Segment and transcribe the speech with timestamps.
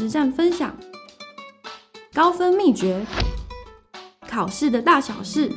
[0.00, 0.74] 实战分享，
[2.14, 3.04] 高分秘诀，
[4.26, 5.52] 考试的大小事，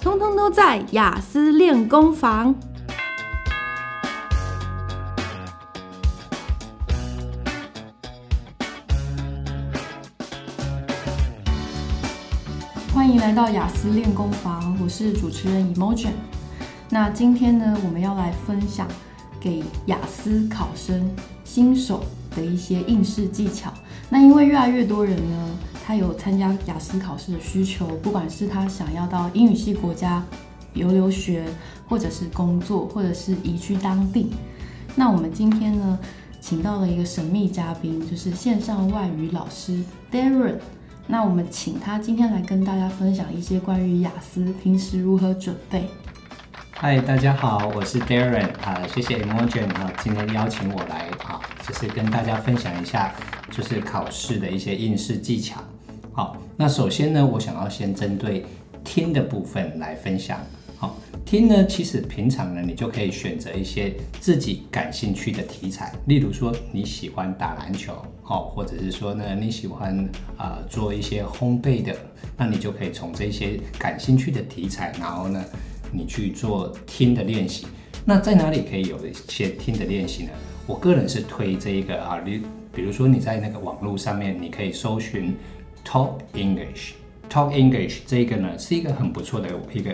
[0.00, 2.52] 通通都在雅思练功房。
[12.92, 16.14] 欢迎来到雅思练功房，我是主持人 Emotion。
[16.90, 18.88] 那今天呢，我们要来分享
[19.40, 21.08] 给雅思考生
[21.44, 22.04] 新手
[22.34, 23.72] 的一些应试技巧。
[24.08, 25.50] 那因为越来越多人呢，
[25.86, 30.22] 他有参加雅思考试的需求，不管是他想要到英语系国家
[30.74, 31.44] 游留学，
[31.88, 34.32] 或者是工作，或者是移居当地。
[34.94, 35.98] 那我们今天呢，
[36.40, 40.56] 请到了一个神秘嘉宾，就是线上外语老师 Darren。
[41.06, 45.88] 那我们请他今天来跟大家分享一些关于雅思平时如何准备。
[46.70, 51.08] 嗨，大家好，我是 Darren 啊，谢谢 Emotion 啊，今天邀请我来，
[51.66, 53.14] 就是跟大家分享一下，
[53.50, 55.60] 就是考试的一些应试技巧。
[56.12, 58.44] 好，那首先呢，我想要先针对
[58.84, 60.40] 听的部分来分享。
[60.76, 71.96] 好，听呢，其实平常呢，你就可以选择一些自己感兴趣的题材，例如说你喜欢打篮球，哦，或者是说呢你喜欢啊做一些烘焙的，
[72.36, 75.42] 那你就可以从这些感兴趣的题材，然后呢。
[75.94, 77.66] 你去做听的练习，
[78.04, 80.30] 那在哪里可以有一些听的练习呢？
[80.66, 82.42] 我个人是推这一个啊，你
[82.74, 85.36] 比如说你在那个网络上面，你可以搜寻
[85.86, 89.92] Talk English，Talk English 这个呢是一个很不错的一个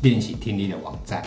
[0.00, 1.22] 练习听力的网站。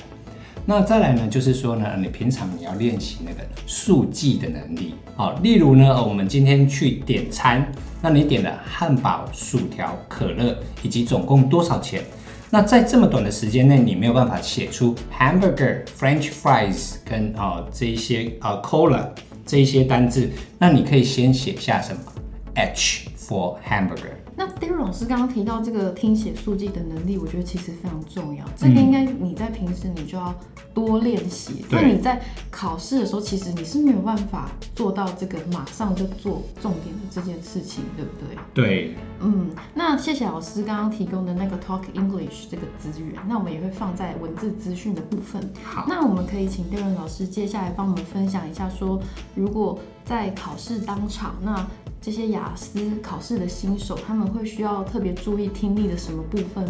[0.66, 12.04] 那再来呢，就是说呢，你平常你要练习那个速记的能力啊，例如呢，我们今天去点餐，那你点了汉堡、薯条、可乐，以及总共多少钱？
[12.50, 19.10] 那在这么短的时间内，你没有办法写出 hamburger、French fries 跟啊这一些啊 cola
[19.46, 22.02] 这一些单字，那你可以先写下什么
[22.56, 24.25] H for hamburger。
[24.36, 28.46] 那 Darren 老师刚刚提到这个听写速记的能力，我觉得其实非常重要。
[28.58, 30.34] 这个应该你在平时你就要
[30.74, 32.22] 多练习，因为你在
[32.52, 38.38] 考试的时候，其实你是没有办法做到这个马上就做重点的这件事情，对不对？
[38.54, 39.50] 对，嗯。
[39.74, 45.42] 那谢谢老师刚刚提供的那个 Talk English 这个资源，那我们也会放在文字资讯的部分。
[45.64, 49.02] 好，那我们可以请 Darren 老师接下来帮我们分享一下，说
[49.34, 51.66] 如果在考试当场，那
[52.00, 56.64] 这些雅思考试的新手，他们会需要特别注意听力的什么部分？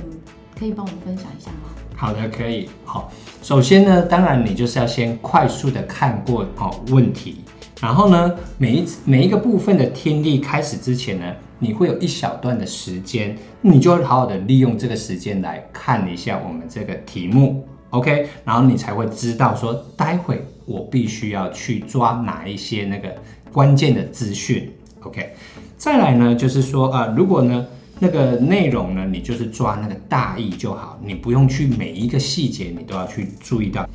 [0.58, 1.70] 可以帮我们分享一下吗？
[1.98, 2.70] 好的，可以。
[2.86, 3.12] 好，
[3.44, 7.42] 首先呢，当然你就是要先快速的看过哦问题，
[7.82, 11.26] 然后呢，每一次每一个部分的听力开始之前呢，
[11.60, 18.28] 你会有一小段的时间，你就好好的利用这个时间来看一下我们这个题目，OK？
[18.44, 23.14] 然后你才会知道说，待会我必须要去抓哪一些那个
[23.52, 24.72] 关键的资讯。
[25.02, 25.34] OK，
[25.78, 27.66] 再来呢，就是说啊，如果呢
[28.00, 33.88] 那个内容呢，你就是抓那个大意就好，你不用去每一个细节你都要去注意到。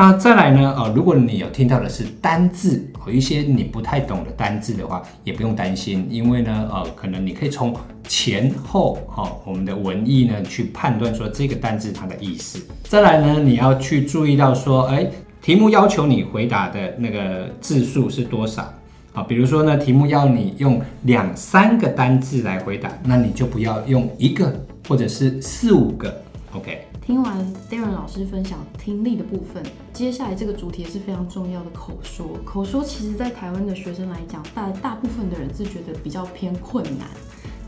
[0.00, 7.74] 那再来呢，呃，如果你有听到的是单字，有一些你不太懂的单字的话，也不用担心，因为呢，呃，可能你可以从
[8.06, 12.64] 前后哈我们的文意呢去判断说这个单字它的意思。
[12.84, 15.04] 再来呢，你要去注意到说，哎，
[15.42, 18.72] 题目要求你回答的那个字数是多少。
[19.14, 26.22] 啊，比如说呢，题目要你用两三个单字来回答，那你就不要用一个或者是四五个。
[26.54, 27.36] OK，听完
[27.68, 29.62] Darren 老师分享听力的部分，
[29.98, 32.24] 接下来这个主题是非常重要的口说。
[32.44, 37.08] 口说其实，在台湾的学生来讲，大大部分的人是觉得比较偏困难。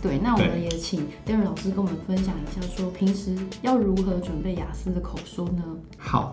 [0.01, 5.65] 对，那我们也请 Darren 老师跟我们分享一下，说平时要如何准备雅思的口说呢？
[5.99, 6.33] 好。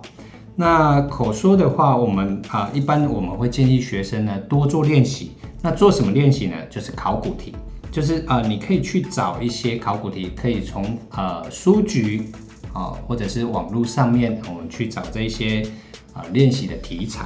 [0.56, 5.31] 那口说的话，我们啊，一般我们会建议学生呢多做练习。
[5.63, 6.56] 那做什么练习呢？
[6.69, 7.56] 就是考古题，
[7.91, 12.30] 就是啊，你可以去找一些考古题，可以从呃书局
[12.72, 15.63] 啊，或者是网络上面，我们去找这些
[16.18, 17.26] 啊练习的题材。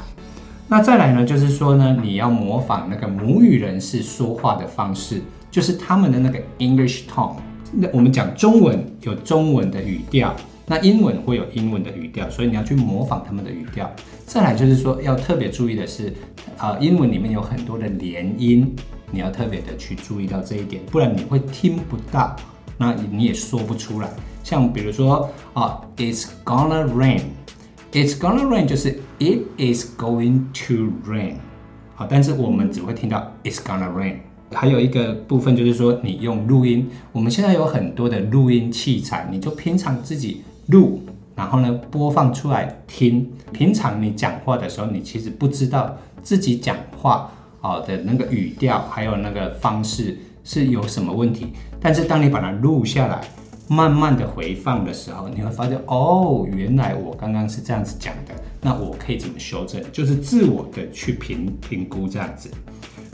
[0.67, 7.35] 那再来呢，就是说呢，你要模仿那个母语人士说话的方式，就是他们的那个 English tone。
[7.73, 10.35] 那我们讲中文有中文的语调。
[10.67, 13.91] 那英文会有英文的语调，所以你要去模仿他们的语调。
[14.25, 16.13] 再来就是说，要特别注意的是，
[16.57, 18.73] 啊，英文里面有很多的连音，
[19.11, 22.33] 你要特别的去注意到这一点，不然你会听不到，
[22.77, 24.09] 那你也说不出来。
[24.45, 27.21] 像比如说啊，It's gonna rain
[27.91, 31.35] It's gonna rain 就是 It is going to rain，
[31.95, 34.15] 好，但是我们只会听到 It's gonna rain。
[34.53, 40.43] 还有一个部分就是说，你用录音，我们现在有很多的录音器材，你就平常自己。
[40.67, 41.01] 录，
[41.35, 43.29] 然后呢，播放出来听。
[43.51, 47.29] 平常你讲话的时候，你其实不知道自己讲话
[47.59, 51.47] 哦的那个语调，还有那个方式是有什么问题。
[51.81, 53.19] 但是当你把它录下来，
[53.71, 59.81] 慢慢的回放的时候，你会发现哦，原来我刚刚是这样子讲的，那我可以怎么修正？
[59.93, 62.51] 就是自我的去评评估这样子。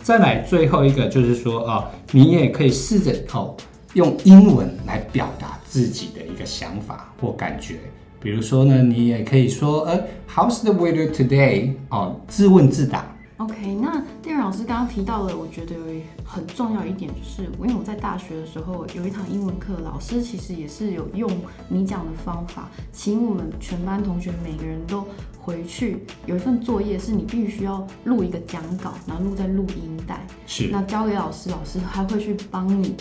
[0.01, 3.55] 再来最后一个就是说啊，你也可以试着哦，
[3.93, 7.75] 用英文来表达自己的一个想法或感觉。
[8.19, 11.73] 比如说呢，你也可以说，呃，How's the weather today？
[11.89, 13.15] 哦，自问自答。
[13.37, 21.29] OK，那电影老师刚刚提到了，我觉得有很重要一点，就是因为我在大学的时候有一堂英文课，老师其实也是有用
[21.69, 25.05] 你讲的方法，请我们全班同学每个人都
[25.39, 32.95] 回去有一份作业，是你必须要录一个讲稿，然后录在录音带，是，那交给老师，老师还会去帮你。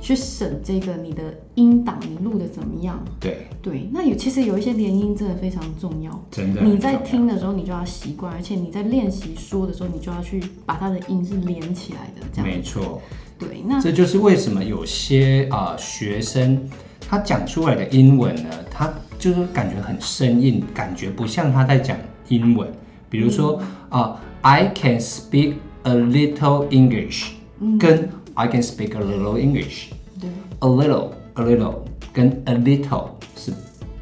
[0.00, 1.22] 去审这个你的
[1.54, 2.98] 音档，你录的怎么样？
[3.20, 6.62] 对对，那有其实有一些连音真的非常重要，真的。
[6.62, 12.46] 你在听的时候，你就要习惯，而且你在练习说的时候，你就要去把它的音是连起来的，这样。
[12.46, 13.00] 没错。
[13.38, 16.68] 对，那这就是为什么有些啊学生
[17.08, 21.96] 他讲出来的英文呢，他就是感觉很生硬，感觉不像他在讲
[22.28, 22.70] 英文。
[23.08, 27.30] 比如说啊，I can speak a little English，
[27.78, 28.10] 跟
[28.40, 29.90] I can speak a little English。
[30.18, 33.52] 对，a little a little 跟 a little 是，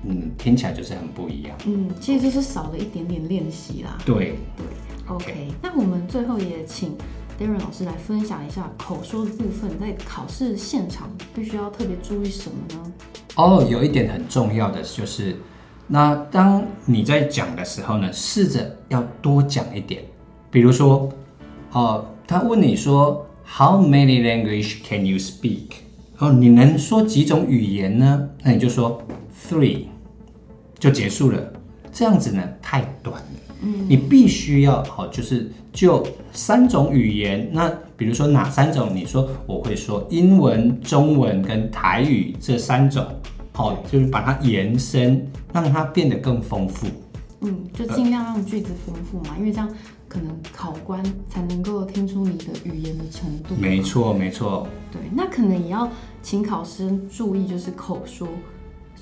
[0.05, 1.59] 嗯，听起来就是很不一样。
[1.67, 3.99] 嗯，其实就是少了一点点练习啦。
[4.07, 4.65] 对对
[5.09, 5.49] ，OK。
[5.61, 6.97] 那我们最后也请
[7.37, 12.93] Darren 老师来分享一下口说的部分，在考试现场必须要特别注意什么呢？
[13.35, 15.37] 哦，有一点很重要的就是，
[15.89, 20.05] 那当你在讲的时候呢，试着要多讲一点。
[20.49, 21.09] 比如说，
[21.73, 23.25] 哦，他问你说。
[23.51, 25.81] How many language can you speak？
[26.19, 28.29] 哦，你能说几种语言呢？
[28.45, 29.03] 那你就说
[29.35, 29.85] three，
[30.79, 31.53] 就结束了。
[31.91, 33.27] 这样子呢太短了。
[33.63, 37.49] 嗯，你必须要好，就是就三种语言。
[37.53, 38.91] 那比如说哪三种？
[38.95, 43.05] 你说我会说英文、中文跟台语这三种。
[43.53, 46.87] 好，就是把它延伸，让它变得更丰富。
[47.41, 49.69] 嗯，就尽量让句子丰富嘛，因为这样。
[50.09, 53.55] 可能考官才能够听出你的语言的程度。
[53.61, 54.67] 没错，没错。
[54.91, 55.87] 对，那可能也要
[56.23, 58.27] 请考生注意，就是口说。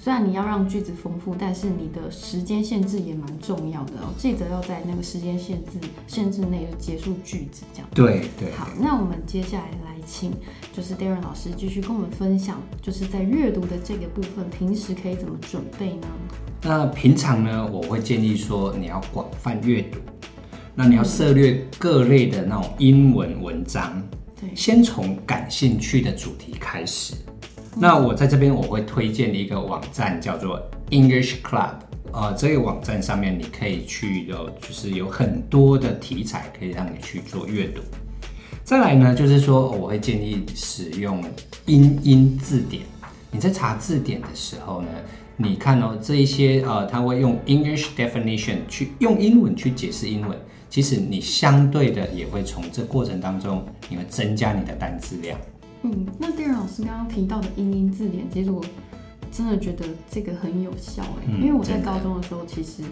[0.06, 4.14] 虽然你要让句子丰富，但是你的时间限制也蛮重要的哦。
[4.16, 7.88] 记得要在那个时间限制限制内结束句子，这样。
[7.92, 8.52] 对对。
[8.52, 10.32] 好，那我们接下来来请
[10.72, 16.06] 就是 Darren 老师继续跟我们分享，就是在阅读的这个部分，平时可以怎么准备呢？
[16.62, 19.98] 那平常呢，我会建议说你要广泛阅读。
[20.76, 24.00] 那你要涉猎各类的那种英文文章，
[24.40, 27.16] 对，先从感兴趣的主题开始。
[27.78, 30.58] 那我在这边我会推荐一个网站，叫做
[30.90, 31.72] English Club。
[32.10, 37.82] 呃，这个网站上面你可以去有，就是有很多的题材可以让你去做阅读。
[38.64, 41.22] 再来呢，就是说我会建议使用
[41.66, 42.82] 英英字典。
[43.30, 44.88] 你在查字典的时候呢？
[45.36, 50.38] 你看哦，这一些呃，他会用 English definition 去用英文去解释英文。
[50.70, 55.38] 其实你相对的也会从这过程当中，你会增加你的单词量。
[55.82, 58.64] 嗯，那第二老师刚刚提到的英英字典，其实我
[59.30, 62.82] 真的觉得这个很有效哎，因为我在高中的时候，其实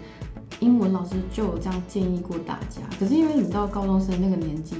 [0.59, 2.81] 英文老师就有这样建议过大家。
[2.99, 4.75] 可是因为你知道高中生那个年纪，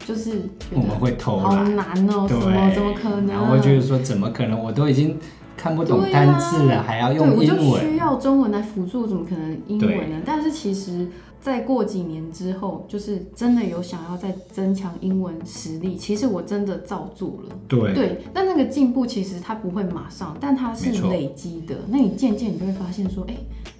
[0.00, 0.42] 就是
[0.72, 3.28] 我们会偷好难哦，什么怎么可能？
[3.28, 4.58] 然后就是说怎么可能？
[4.58, 5.18] 我都已经。
[5.56, 7.66] 看不懂单字了，还要用英文？
[7.66, 10.22] 我就需要中文来辅助，怎么可能英文呢？
[10.24, 11.06] 但是其实
[11.40, 17.56] 再过几年之后，就是真的有想要再增强英文实力，其实我真的照做了。
[17.68, 21.76] 对对，但那个进步其实它不会马上，但它是累积的。
[21.88, 23.34] 那你渐渐你就会发现说，哎。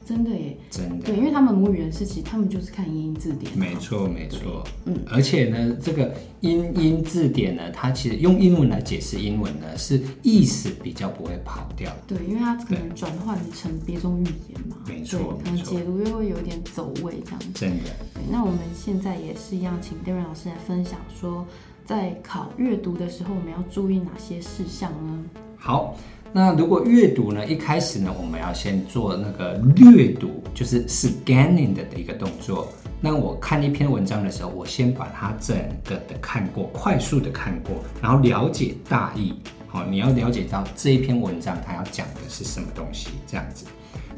[0.04, 1.06] 真的耶，真的。
[1.06, 17.90] 对，因为他们母语人士其实他们就是看英音字典，没错没错，嗯，而且呢，这个英英字典呢，它其实用英文来解释英文呢，是意思比较不会跑掉，对，因为它可能转换成别种语言嘛，没错，可能解读又会有点走位这样子，真的。
[18.12, 21.46] 对，那我们现在也是一样，请 Darren 老师来分享说，
[21.87, 25.25] 在考阅读的时候，我们要注意哪些事项呢？
[25.56, 25.96] 好。
[26.37, 27.47] 那如果阅读呢？
[27.47, 32.73] 一开始呢，我们要先做那个略读，就是 scanning 的一个动作。
[33.00, 39.33] 那我看一篇文章的时候，我先把它整个的看过，快速的看过，然后了解大意。
[39.69, 43.64] 好，你要了解到这一篇文章它要讲的是什么东西，这样子。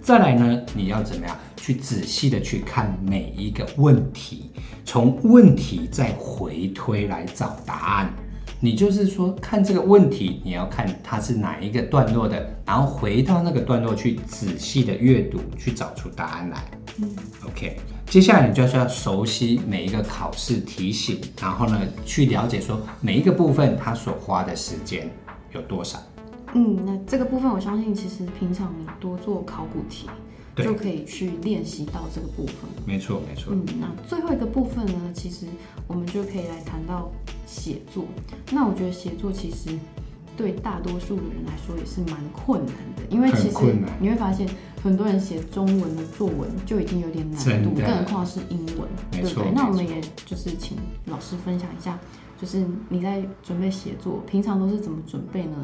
[0.01, 4.51] 再来呢，你要怎么样去仔细的去看每一个问题，
[4.87, 8.11] 从问题再回推来找答案。
[8.59, 16.65] 你就是说，看这个问题，你要看它是哪一个段落的，然后回到那个段落去仔细的阅读，去找出答案来。
[16.99, 17.15] 嗯
[17.47, 17.77] ，OK。
[18.07, 25.11] 接下来你就是要熟悉每一个考试题型，然后呢，去了解说每一个部分它所花的时间
[25.53, 25.99] 有多少。
[26.55, 30.13] 嗯，那这个部分我相信，其实平常你多做考古题，对
[30.65, 32.55] 就可以去练习到这个部分。
[32.87, 33.53] 没错，没错。
[33.53, 35.47] 嗯，那最后一个部分呢，其实
[35.87, 37.11] 我们就可以来谈到
[37.47, 38.05] 写作。
[38.51, 39.71] 那我觉得写作其实
[40.37, 43.59] 对大多数的人来说也是蛮困难的，因为其实
[44.01, 44.49] 你会发现
[44.83, 49.35] 很多人写中文的作文就已经有点难度，更何况是英文，没对不对？
[49.35, 51.99] 错那我们也就是请老师分享一下，
[52.41, 55.57] 就是你在准备写作，平常都是怎么准备呢？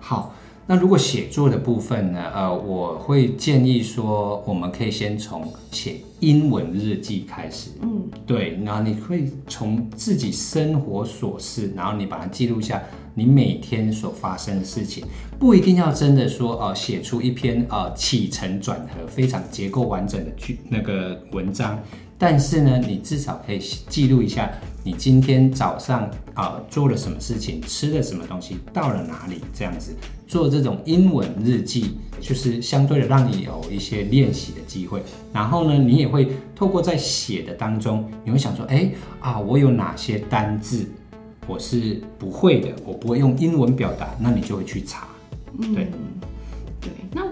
[0.00, 0.34] 好，
[0.68, 7.70] 那如果写作的部分呢，呃，我会建议说，我们可以先从写英文日记开始。
[7.82, 12.82] 嗯，对，然后你会从自己生活琐事，然后你把它记录下
[13.14, 15.04] 你每天所发生的事情，
[15.38, 21.78] 不一定要真的说呃写出一篇呃起承转合非常结构完整的句那个文章，
[22.18, 23.58] 但是呢，你至少可以
[23.88, 24.50] 记录一下
[24.82, 29.94] 你今天早上啊、做了什么事情，吃了什么东西，到了哪里，这样子
[30.26, 35.02] 做这种英文日记，就是相对的让你有一些练习的机会。
[35.32, 40.86] 然后呢，你也会透过在写的当中，你会想说，哎啊，我有哪些单字
[41.46, 45.08] 我是不会的，我不会用英文表达，那你就会去查。
[45.58, 45.84] 嗯，对
[46.80, 46.90] 对。
[47.12, 47.22] 那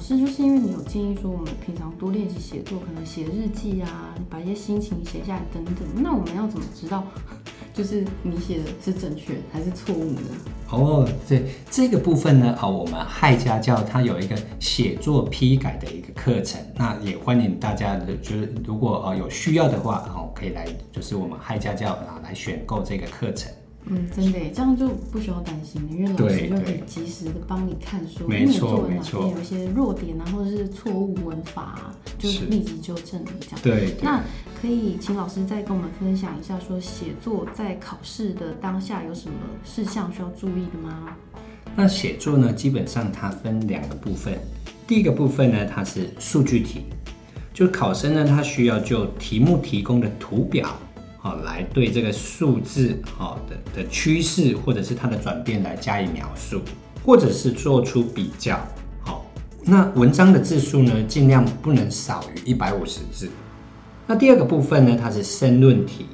[0.00, 5.76] 师就是因为你有建议说，我们平常多练习写作，可能写日记啊，把一些心情写下来等等。
[5.94, 7.04] 那我们要怎么知道，
[7.74, 10.20] 就是你写的是正确还是错误呢？
[10.70, 23.52] 哦，对这个部分呢，啊、我们嗨家教它有一个写作批改的一个课程，那也欢迎大家的，就是如果呃有需要的话，哦，可以来就是我们嗨家教啊来选购这个课程。
[23.86, 33.60] 嗯，真的，这样就不需要担心了，因为老师就可以及时的帮你看说，没错你作文没错哪边有一些弱点啊，或者是错误文法啊，就是立即纠正你这样。
[33.62, 34.22] 对对那
[34.60, 39.34] 可以请老师再跟我们分享一下，说写作在考试的当下有什么
[39.64, 41.16] 事项需要注意的吗？
[41.74, 44.38] 那写作呢，基本上它分两个部分。
[44.86, 46.82] 第一个部分呢，它是数据题，
[47.54, 50.76] 就考生呢，他需要就题目提供的图表，
[51.22, 56.62] 好、来对这个数字好、的的趋势或者是它的转变来加以描述，
[57.04, 58.58] 或者是做出比较。
[59.04, 59.26] 好、
[59.62, 63.28] 那文章的字数呢，尽量不能少于一百五十字。
[64.06, 66.06] 那第二个部分呢，它是申论题。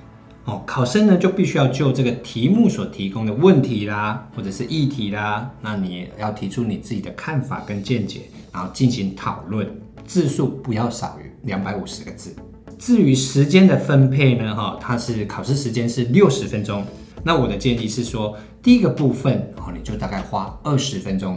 [0.44, 8.22] 哦，考生呢就必须要就这个题目所提供的问题啦，或者是议题啦，那你要提出你自己的看法跟见解，
[8.52, 9.68] 然后进行讨论，
[10.04, 12.34] 字数不要少于两百五十个字。
[12.78, 16.84] 至于时间的分配呢，哈、它是考试时间是六十分钟。
[17.24, 21.36] 那我的建议是说，第一个部分哦，你就大概花二十分钟，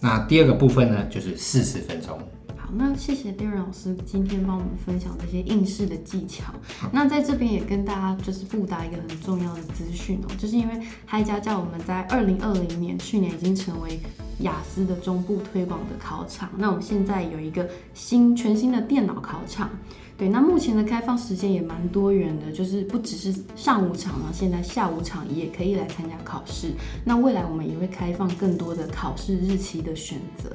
[0.00, 2.18] 那第二个部分呢就是四十分钟。
[2.56, 6.52] 好，那谢谢 d a r n 老师今天帮我们分享这些应试的技巧。
[6.90, 10.74] 那在这边也跟大家就是布达一个很重要的资讯哦，就是因为
[11.06, 14.00] 嗨家教我们在二零二零年去年已经成为
[14.40, 19.70] 雅思的中部推广的考场，那我们现在有一个新全新的电脑考场。
[20.18, 26.72] 对，那目前的开放时间也蛮多元的，就是不只是上午场呢，现在下午场也可以来参加考试。
[27.04, 30.50] 那未来我们也会开放更多的考试日期的选择。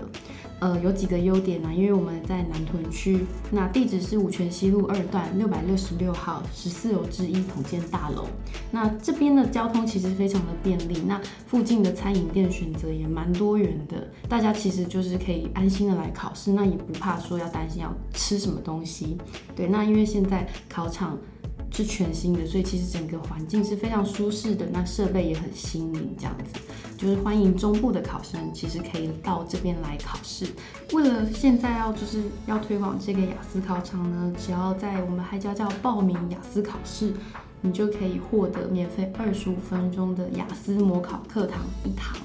[0.59, 8.27] 呃，有几个优点呢、因为我们在南屯区，那地址是五泉西路二段六百六十六号十四楼之一统建大楼。
[8.71, 19.17] 那这边的交通其实非常的便利，那附近的餐饮店选择也蛮多元的，大家其实就是可以安心的来考试，那也不怕说要担心要吃什么东西。
[19.55, 21.17] 对，那因为现在考场
[21.71, 26.59] 是全新的，所以其实整个环境是非常舒适的，那设备也很新颖，这样子
[26.97, 30.47] 就是欢迎中部的考生，其实可以到这边来考试。
[30.93, 37.13] 为了现在要就是要推广这个雅思考场呢，只要在我们嗨家教报名雅思考试，
[37.61, 42.15] 你就可以获得免费二十五分钟的雅思模考课堂一堂。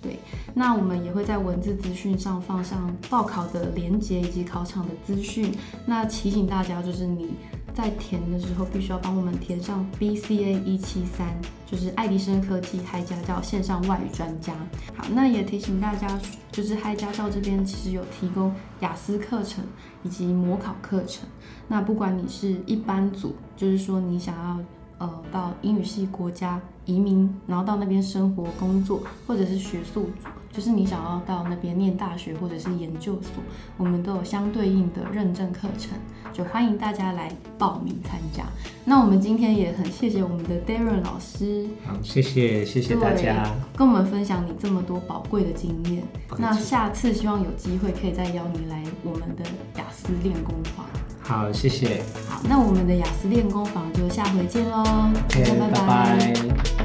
[0.00, 0.18] 对，
[0.54, 5.52] 那我们也会在文字资讯上放上报考的连接以及考场的资讯。
[5.86, 7.30] 那提醒大家，就是你
[7.74, 14.52] 在填的时候，必须要帮我们填上 BCA 一七三，就是爱迪生科技嗨家教线上外语专家。
[14.94, 19.64] 好，那也提醒大家，就是嗨家教这边其实有提供雅思课程
[20.02, 21.26] 以及模考课程。
[21.66, 24.58] 那不管你是一般组，就是说你想要
[24.98, 33.42] 呃到英语系国家移民，然后到那边生活工作，或者是学术组，就是你想要到那边念大学或者是研究所，
[33.78, 35.98] 我们都有相对应的认证课程，
[36.32, 38.44] 就欢迎大家来报名参加。
[38.84, 43.50] 那我们今天也很谢谢我们的 Darren 老师，好，谢谢谢谢大家。
[43.76, 46.02] 跟我们分享你这么多宝贵的经验
[46.38, 49.44] 那下次希望有机会可以再邀你来我们的
[49.78, 50.84] 雅思练功房。
[51.22, 52.02] 好，谢谢。
[52.28, 54.84] 好，那我们的雅思练功房就下回见喽
[55.34, 56.81] 拜拜